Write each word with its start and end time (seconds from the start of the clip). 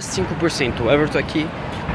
5%. 0.00 0.80
O 0.80 0.90
Everton 0.90 1.18
aqui 1.18 1.46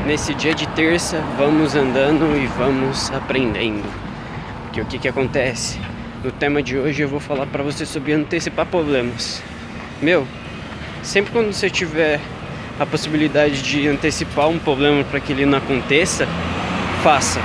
nesse 0.05 0.33
dia 0.33 0.53
de 0.53 0.67
terça, 0.69 1.21
vamos 1.38 1.75
andando 1.75 2.38
e 2.38 2.48
vamos 2.48 3.12
aprendendo. 3.12 3.83
Porque 4.64 4.82
o 4.82 4.86
que 4.86 5.00
que 5.00 5.08
acontece? 5.08 5.79
No 6.24 6.32
tema 6.32 6.62
de 6.62 6.77
hoje 6.77 7.01
eu 7.01 7.09
vou 7.09 7.20
falar 7.20 7.46
para 7.48 7.64
você 7.64 7.85
sobre 7.85 8.14
antecipar 8.14 8.66
problemas. 8.66 9.41
Meu, 10.02 10.25
sempre 11.04 11.32
quando 11.32 11.52
você 11.52 11.70
tiver 11.70 12.20
a 12.80 12.86
possibilidade 12.86 13.62
de 13.62 13.88
antecipar 13.88 14.47
um 14.47 14.57
problema 14.57 15.04
para 15.04 15.20
que 15.20 15.34
ele 15.34 15.45
não 15.45 15.57
aconteça, 15.57 16.27
faça. 17.04 17.41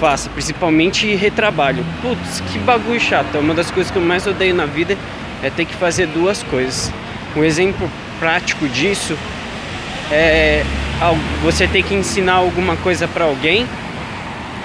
Faça, 0.00 0.28
principalmente 0.30 1.14
retrabalho. 1.14 1.84
Putz, 2.00 2.40
que 2.52 2.58
bagulho 2.60 3.00
chato. 3.00 3.38
Uma 3.38 3.54
das 3.54 3.70
coisas 3.70 3.90
que 3.90 3.98
eu 3.98 4.02
mais 4.02 4.26
odeio 4.26 4.54
na 4.54 4.66
vida 4.66 4.96
é 5.42 5.50
ter 5.50 5.64
que 5.64 5.74
fazer 5.74 6.06
duas 6.06 6.42
coisas. 6.44 6.92
Um 7.34 7.44
exemplo 7.44 7.90
prático 8.18 8.68
disso 8.68 9.16
é 10.10 10.62
você 11.42 11.66
ter 11.66 11.82
que 11.82 11.94
ensinar 11.94 12.34
alguma 12.34 12.76
coisa 12.76 13.06
para 13.06 13.24
alguém 13.24 13.66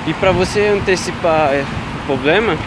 e 0.08 0.14
para 0.14 0.32
você 0.32 0.68
antecipar 0.68 1.52
o 1.54 2.06
problema, 2.06 2.58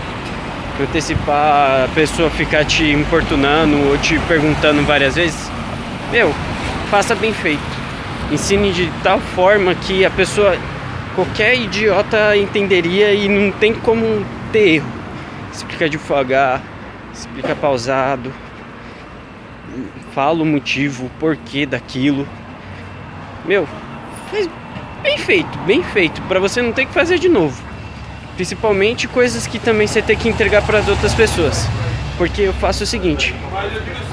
antecipar 0.81 1.85
a 1.85 1.89
pessoa 1.95 2.31
ficar 2.31 2.65
te 2.65 2.85
importunando 2.91 3.77
ou 3.89 3.99
te 3.99 4.19
perguntando 4.21 4.83
várias 4.85 5.15
vezes, 5.15 5.51
meu, 6.13 6.33
faça 6.91 7.15
bem 7.15 7.33
feito. 7.33 7.63
Ensine 8.31 8.73
de 8.73 8.91
tal 9.03 9.21
forma 9.21 9.75
que 9.75 10.05
a 10.05 10.11
pessoa, 10.11 10.57
qualquer 11.15 11.57
idiota 11.57 12.37
entenderia 12.37 13.13
e 13.13 13.29
não 13.29 13.51
tem 13.53 13.75
como 13.75 14.25
ter 14.53 14.77
erro. 14.77 14.93
Explica 15.53 15.89
devagar, 15.89 16.61
explica 17.13 17.55
pausado, 17.55 18.33
fala 20.13 20.43
o 20.43 20.47
motivo, 20.47 21.07
o 21.07 21.11
porquê 21.19 21.67
daquilo. 21.67 22.27
Meu, 23.45 23.69
faz 24.31 24.49
bem 25.03 25.19
feito, 25.19 25.59
bem 25.61 25.83
feito, 25.83 26.21
para 26.23 26.41
você 26.41 26.63
não 26.63 26.73
ter 26.73 26.87
que 26.87 26.93
fazer 26.93 27.19
de 27.19 27.29
novo. 27.29 27.63
Principalmente 28.37 29.07
coisas 29.07 29.47
que 29.47 29.59
também 29.59 29.87
você 29.87 30.03
tem 30.03 30.17
que 30.17 30.29
entregar 30.29 30.63
para 30.63 30.79
as 30.79 30.89
outras 30.89 31.15
pessoas. 31.15 31.67
Porque 32.17 32.43
eu 32.43 32.53
faço 32.55 32.85
o 32.85 32.87
seguinte, 32.87 33.35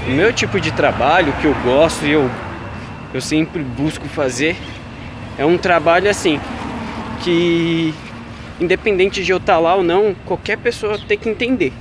o 0.07 0.11
meu 0.11 0.33
tipo 0.33 0.59
de 0.59 0.71
trabalho 0.71 1.33
que 1.33 1.45
eu 1.45 1.55
gosto 1.63 2.05
e 2.05 2.11
eu 2.11 2.29
eu 3.13 3.19
sempre 3.19 3.61
busco 3.61 4.07
fazer 4.07 4.55
é 5.37 5.45
um 5.45 5.57
trabalho 5.57 6.09
assim 6.09 6.39
que 7.21 7.93
independente 8.59 9.23
de 9.23 9.31
eu 9.31 9.37
estar 9.37 9.59
lá 9.59 9.75
ou 9.75 9.83
não, 9.83 10.15
qualquer 10.25 10.57
pessoa 10.57 10.97
tem 10.97 11.17
que 11.17 11.29
entender. 11.29 11.73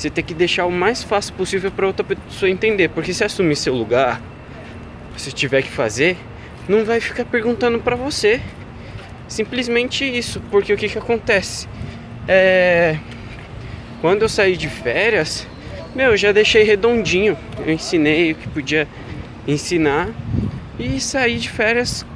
Você 0.00 0.08
tem 0.08 0.24
que 0.24 0.32
deixar 0.32 0.64
o 0.64 0.72
mais 0.72 1.02
fácil 1.02 1.34
possível 1.34 1.70
para 1.70 1.86
outra 1.86 2.02
pessoa 2.02 2.48
entender, 2.48 2.88
porque 2.88 3.12
se 3.12 3.22
assumir 3.22 3.54
seu 3.54 3.74
lugar, 3.74 4.18
se 5.14 5.30
tiver 5.30 5.60
que 5.60 5.68
fazer, 5.68 6.16
não 6.66 6.86
vai 6.86 7.00
ficar 7.00 7.26
perguntando 7.26 7.78
para 7.80 7.96
você. 7.96 8.40
Simplesmente 9.28 10.02
isso, 10.02 10.40
porque 10.50 10.72
o 10.72 10.76
que 10.78 10.88
que 10.88 10.96
acontece? 10.96 11.68
É... 12.26 12.96
Quando 14.00 14.22
eu 14.22 14.28
saí 14.30 14.56
de 14.56 14.70
férias, 14.70 15.46
meu, 15.94 16.12
eu 16.12 16.16
já 16.16 16.32
deixei 16.32 16.62
redondinho. 16.62 17.36
Eu 17.58 17.70
ensinei 17.70 18.32
o 18.32 18.36
que 18.36 18.48
podia 18.48 18.88
ensinar 19.46 20.08
e 20.78 20.98
saí 20.98 21.36
de 21.36 21.50
férias 21.50 22.06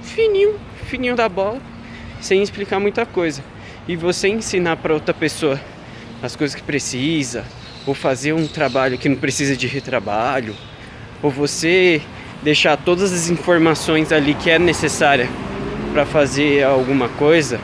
fininho, 0.00 0.58
fininho 0.86 1.14
da 1.14 1.28
bola, 1.28 1.60
sem 2.22 2.42
explicar 2.42 2.80
muita 2.80 3.04
coisa. 3.04 3.44
E 3.86 3.96
você 3.96 4.28
ensinar 4.28 4.78
para 4.78 4.94
outra 4.94 5.12
pessoa 5.12 5.60
as 6.22 6.36
coisas 6.36 6.54
que 6.54 6.62
precisa, 6.62 7.44
ou 7.84 7.94
fazer 7.94 8.32
um 8.32 8.46
trabalho 8.46 8.96
que 8.96 9.08
não 9.08 9.16
precisa 9.16 9.56
de 9.56 9.66
retrabalho, 9.66 10.54
ou 11.20 11.30
você 11.30 12.00
deixar 12.42 12.76
todas 12.76 13.12
as 13.12 13.28
informações 13.28 14.12
ali 14.12 14.34
que 14.34 14.48
é 14.48 14.58
necessária 14.58 15.28
para 15.92 16.06
fazer 16.06 16.62
alguma 16.62 17.08
coisa. 17.08 17.60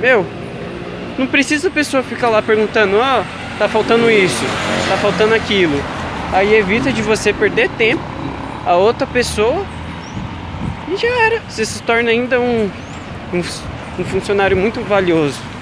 Meu, 0.00 0.24
não 1.18 1.26
precisa 1.26 1.68
a 1.68 1.70
pessoa 1.70 2.02
ficar 2.02 2.30
lá 2.30 2.40
perguntando, 2.40 2.96
ó, 2.96 3.20
oh, 3.20 3.58
tá 3.58 3.68
faltando 3.68 4.10
isso, 4.10 4.44
tá 4.88 4.96
faltando 4.96 5.34
aquilo. 5.34 5.78
Aí 6.32 6.54
evita 6.54 6.92
de 6.92 7.02
você 7.02 7.32
perder 7.32 7.68
tempo 7.70 8.02
a 8.64 8.74
outra 8.74 9.06
pessoa 9.06 9.64
e 10.90 10.96
já 10.96 11.08
era. 11.08 11.40
Você 11.48 11.64
se 11.64 11.82
torna 11.82 12.10
ainda 12.10 12.40
um, 12.40 12.70
um, 13.32 13.38
um 13.98 14.04
funcionário 14.04 14.56
muito 14.56 14.80
valioso 14.80 15.55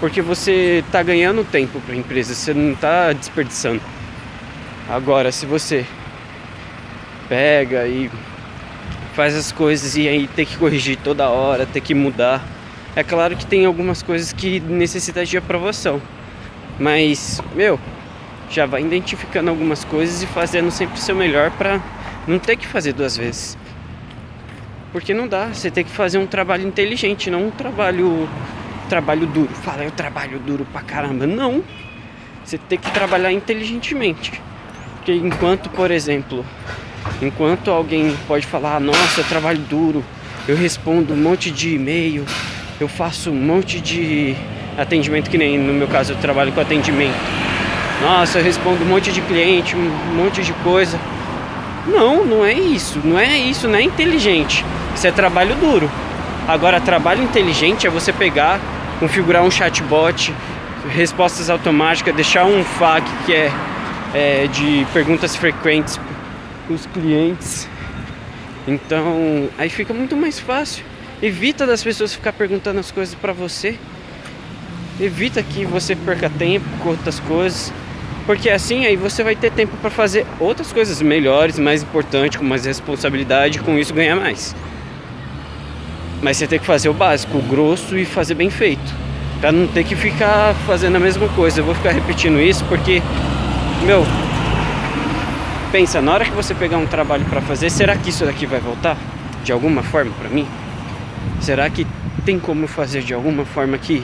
porque 0.00 0.22
você 0.22 0.82
está 0.84 1.02
ganhando 1.02 1.44
tempo 1.44 1.78
para 1.82 1.94
a 1.94 1.98
empresa, 1.98 2.34
você 2.34 2.54
não 2.54 2.72
está 2.72 3.12
desperdiçando. 3.12 3.82
Agora, 4.88 5.30
se 5.30 5.44
você 5.44 5.84
pega 7.28 7.86
e 7.86 8.10
faz 9.14 9.36
as 9.36 9.52
coisas 9.52 9.96
e 9.96 10.08
aí 10.08 10.26
tem 10.26 10.46
que 10.46 10.56
corrigir 10.56 10.96
toda 10.96 11.28
hora, 11.28 11.66
tem 11.66 11.82
que 11.82 11.94
mudar, 11.94 12.42
é 12.96 13.04
claro 13.04 13.36
que 13.36 13.46
tem 13.46 13.66
algumas 13.66 14.02
coisas 14.02 14.32
que 14.32 14.58
necessitam 14.58 15.22
de 15.22 15.36
aprovação, 15.36 16.00
mas 16.78 17.40
meu, 17.54 17.78
já 18.50 18.66
vai 18.66 18.82
identificando 18.82 19.50
algumas 19.50 19.84
coisas 19.84 20.22
e 20.22 20.26
fazendo 20.26 20.70
sempre 20.70 20.96
o 20.96 21.00
seu 21.00 21.14
melhor 21.14 21.50
para 21.52 21.80
não 22.26 22.38
ter 22.38 22.56
que 22.56 22.66
fazer 22.66 22.92
duas 22.92 23.16
vezes. 23.16 23.56
Porque 24.92 25.14
não 25.14 25.28
dá, 25.28 25.48
você 25.48 25.70
tem 25.70 25.84
que 25.84 25.90
fazer 25.90 26.18
um 26.18 26.26
trabalho 26.26 26.66
inteligente, 26.66 27.30
não 27.30 27.46
um 27.46 27.50
trabalho 27.50 28.28
trabalho 28.90 29.26
duro. 29.26 29.48
Fala, 29.54 29.84
eu 29.84 29.90
trabalho 29.92 30.40
duro 30.40 30.66
pra 30.70 30.82
caramba. 30.82 31.26
Não. 31.26 31.62
Você 32.44 32.58
tem 32.58 32.76
que 32.76 32.90
trabalhar 32.90 33.32
inteligentemente. 33.32 34.42
Porque 34.96 35.12
enquanto, 35.12 35.70
por 35.70 35.90
exemplo, 35.90 36.44
enquanto 37.22 37.70
alguém 37.70 38.14
pode 38.26 38.44
falar, 38.46 38.80
nossa, 38.80 39.20
eu 39.20 39.24
trabalho 39.24 39.60
duro, 39.60 40.04
eu 40.48 40.56
respondo 40.56 41.14
um 41.14 41.16
monte 41.16 41.50
de 41.50 41.76
e-mail, 41.76 42.26
eu 42.80 42.88
faço 42.88 43.30
um 43.30 43.34
monte 43.34 43.80
de 43.80 44.34
atendimento, 44.76 45.30
que 45.30 45.38
nem 45.38 45.56
no 45.56 45.72
meu 45.72 45.86
caso 45.86 46.12
eu 46.12 46.16
trabalho 46.16 46.50
com 46.50 46.60
atendimento. 46.60 47.14
Nossa, 48.02 48.38
eu 48.38 48.44
respondo 48.44 48.82
um 48.82 48.88
monte 48.88 49.12
de 49.12 49.20
cliente, 49.20 49.76
um 49.76 50.14
monte 50.16 50.42
de 50.42 50.52
coisa. 50.54 50.98
Não, 51.86 52.24
não 52.24 52.44
é 52.44 52.52
isso, 52.52 53.00
não 53.04 53.18
é 53.18 53.38
isso, 53.38 53.68
não 53.68 53.78
é 53.78 53.82
inteligente. 53.82 54.64
Isso 54.94 55.06
é 55.06 55.12
trabalho 55.12 55.54
duro. 55.54 55.90
Agora, 56.48 56.80
trabalho 56.80 57.22
inteligente 57.22 57.86
é 57.86 57.90
você 57.90 58.12
pegar, 58.12 58.58
configurar 59.00 59.42
um 59.42 59.50
chatbot, 59.50 60.32
respostas 60.94 61.48
automáticas, 61.50 62.14
deixar 62.14 62.44
um 62.44 62.62
FAQ 62.62 63.08
que 63.24 63.32
é, 63.32 63.50
é 64.14 64.46
de 64.46 64.86
perguntas 64.92 65.34
frequentes 65.34 65.98
para 66.66 66.74
os 66.74 66.86
clientes. 66.86 67.66
Então, 68.68 69.48
aí 69.58 69.70
fica 69.70 69.94
muito 69.94 70.16
mais 70.16 70.38
fácil. 70.38 70.84
Evita 71.22 71.66
das 71.66 71.82
pessoas 71.82 72.14
ficar 72.14 72.32
perguntando 72.32 72.78
as 72.78 72.90
coisas 72.90 73.14
para 73.14 73.32
você. 73.32 73.76
Evita 75.00 75.42
que 75.42 75.64
você 75.64 75.96
perca 75.96 76.28
tempo 76.30 76.66
com 76.82 76.90
outras 76.90 77.18
coisas. 77.20 77.72
Porque 78.26 78.50
assim 78.50 78.84
aí 78.84 78.96
você 78.96 79.24
vai 79.24 79.34
ter 79.34 79.50
tempo 79.50 79.76
para 79.78 79.90
fazer 79.90 80.26
outras 80.38 80.72
coisas 80.72 81.00
melhores, 81.00 81.58
mais 81.58 81.82
importantes, 81.82 82.38
com 82.38 82.44
mais 82.44 82.66
responsabilidade, 82.66 83.58
e 83.58 83.60
com 83.62 83.78
isso 83.78 83.94
ganhar 83.94 84.14
mais. 84.14 84.54
Mas 86.22 86.36
você 86.36 86.46
tem 86.46 86.58
que 86.58 86.66
fazer 86.66 86.88
o 86.88 86.94
básico, 86.94 87.38
o 87.38 87.42
grosso 87.42 87.96
e 87.96 88.04
fazer 88.04 88.34
bem 88.34 88.50
feito. 88.50 88.94
Pra 89.40 89.50
não 89.50 89.66
ter 89.66 89.84
que 89.84 89.96
ficar 89.96 90.54
fazendo 90.66 90.96
a 90.96 91.00
mesma 91.00 91.28
coisa. 91.28 91.60
Eu 91.60 91.64
vou 91.64 91.74
ficar 91.74 91.92
repetindo 91.92 92.38
isso 92.40 92.64
porque, 92.66 93.02
meu, 93.84 94.04
pensa, 95.72 96.02
na 96.02 96.12
hora 96.12 96.24
que 96.24 96.32
você 96.32 96.54
pegar 96.54 96.76
um 96.76 96.86
trabalho 96.86 97.24
para 97.24 97.40
fazer, 97.40 97.70
será 97.70 97.96
que 97.96 98.10
isso 98.10 98.24
daqui 98.24 98.44
vai 98.44 98.60
voltar 98.60 98.96
de 99.42 99.50
alguma 99.50 99.82
forma 99.82 100.12
para 100.20 100.28
mim? 100.28 100.46
Será 101.40 101.70
que 101.70 101.86
tem 102.24 102.38
como 102.38 102.66
fazer 102.66 103.02
de 103.02 103.14
alguma 103.14 103.46
forma 103.46 103.78
que 103.78 104.02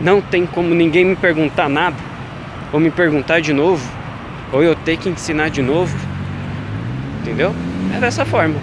não 0.00 0.20
tem 0.20 0.44
como 0.44 0.74
ninguém 0.74 1.04
me 1.04 1.14
perguntar 1.14 1.68
nada? 1.68 1.96
Ou 2.72 2.80
me 2.80 2.90
perguntar 2.90 3.40
de 3.40 3.52
novo? 3.52 3.88
Ou 4.52 4.62
eu 4.62 4.74
ter 4.74 4.96
que 4.96 5.08
ensinar 5.08 5.50
de 5.50 5.62
novo? 5.62 5.96
Entendeu? 7.20 7.54
É 7.94 8.00
dessa 8.00 8.24
forma. 8.24 8.56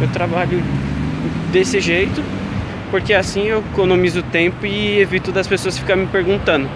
Eu 0.00 0.08
trabalho 0.08 0.62
desse 1.56 1.80
jeito, 1.80 2.22
porque 2.90 3.14
assim 3.14 3.44
eu 3.44 3.64
economizo 3.72 4.22
tempo 4.22 4.66
e 4.66 5.00
evito 5.00 5.32
das 5.32 5.46
pessoas 5.46 5.78
ficarem 5.78 6.02
me 6.02 6.08
perguntando. 6.08 6.68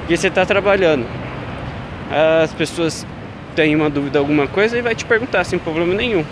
Porque 0.00 0.18
você 0.18 0.28
está 0.28 0.44
trabalhando. 0.44 1.06
As 2.42 2.52
pessoas 2.52 3.06
têm 3.56 3.74
uma 3.74 3.88
dúvida 3.88 4.18
alguma 4.18 4.46
coisa 4.46 4.76
e 4.76 4.82
vai 4.82 4.94
te 4.94 5.06
perguntar 5.06 5.44
sem 5.44 5.58
problema 5.58 5.94
nenhum. 5.94 6.26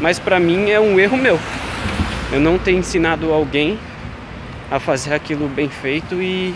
Mas 0.00 0.18
para 0.18 0.40
mim 0.40 0.70
é 0.70 0.80
um 0.80 0.98
erro 0.98 1.18
meu. 1.18 1.38
Eu 2.32 2.40
não 2.40 2.56
tenho 2.56 2.78
ensinado 2.78 3.30
alguém 3.30 3.78
a 4.70 4.80
fazer 4.80 5.12
aquilo 5.12 5.46
bem 5.46 5.68
feito 5.68 6.14
e 6.22 6.54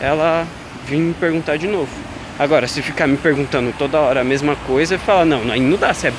ela 0.00 0.46
vir 0.86 0.98
me 0.98 1.14
perguntar 1.14 1.56
de 1.56 1.66
novo. 1.66 1.90
Agora, 2.38 2.68
se 2.68 2.82
ficar 2.82 3.08
me 3.08 3.16
perguntando 3.16 3.74
toda 3.76 3.98
hora 3.98 4.20
a 4.20 4.24
mesma 4.24 4.54
coisa, 4.64 4.96
fala, 4.96 5.24
não, 5.24 5.50
aí 5.50 5.60
não 5.60 5.76
dá, 5.76 5.92
Seb. 5.92 6.14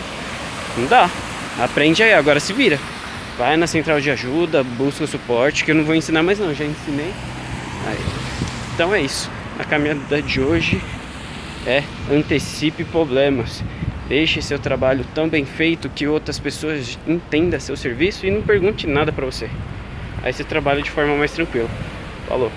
Não 0.77 0.85
dá. 0.85 1.09
Aprende 1.61 2.03
aí, 2.03 2.13
agora 2.13 2.41
se 2.41 2.51
vira. 2.51 2.77
Vai 3.37 3.57
na 3.57 3.67
central 3.67 3.99
de 3.99 4.09
ajuda, 4.09 4.63
busca 4.63 5.05
suporte, 5.05 5.65
que 5.65 5.71
eu 5.71 5.75
não 5.75 5.83
vou 5.83 5.93
ensinar 5.93 6.23
mais 6.23 6.39
não, 6.39 6.53
já 6.53 6.63
ensinei. 6.63 7.11
Aí. 7.85 7.99
Então 8.73 8.95
é 8.95 9.01
isso. 9.01 9.29
A 9.59 9.63
caminhada 9.63 10.21
de 10.21 10.39
hoje 10.39 10.81
é 11.67 11.83
antecipe 12.09 12.85
problemas. 12.85 13.63
Deixe 14.07 14.41
seu 14.41 14.59
trabalho 14.59 15.05
tão 15.13 15.27
bem 15.27 15.45
feito 15.45 15.89
que 15.89 16.07
outras 16.07 16.39
pessoas 16.39 16.97
entendam 17.07 17.59
seu 17.59 17.75
serviço 17.75 18.25
e 18.25 18.31
não 18.31 18.41
pergunte 18.41 18.87
nada 18.87 19.11
para 19.11 19.25
você. 19.25 19.49
Aí 20.23 20.31
você 20.31 20.43
trabalha 20.43 20.81
de 20.81 20.91
forma 20.91 21.15
mais 21.15 21.31
tranquila. 21.31 21.69
Falou. 22.27 22.51